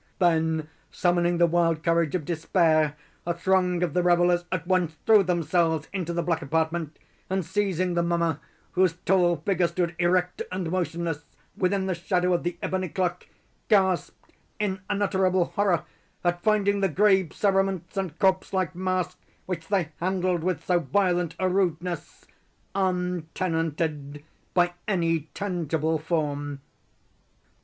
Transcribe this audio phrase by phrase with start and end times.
[0.17, 5.21] Then, summoning the wild courage of despair, a throng of the revellers at once threw
[5.21, 6.97] themselves into the black apartment,
[7.29, 8.39] and, seizing the mummer,
[8.71, 11.25] whose tall figure stood erect and motionless
[11.55, 13.27] within the shadow of the ebony clock,
[13.69, 15.83] gasped in unutterable horror
[16.23, 21.35] at finding the grave cerements and corpse like mask which they handled with so violent
[21.37, 22.25] a rudeness,
[22.73, 24.23] untenanted
[24.55, 26.59] by any tangible form.